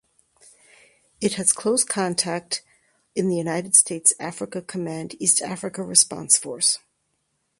[1.21, 2.63] It has close contact
[3.13, 6.79] in the United States Africa Command East Africa Response Force.